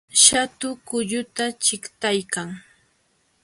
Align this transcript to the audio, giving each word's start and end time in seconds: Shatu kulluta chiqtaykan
Shatu 0.23 0.67
kulluta 0.87 1.45
chiqtaykan 1.63 2.49